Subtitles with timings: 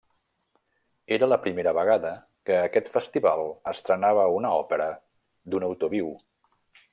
[1.17, 2.13] Era la primera vegada
[2.51, 4.89] que aquest festival estrenava una òpera
[5.53, 6.11] d'un autor viu.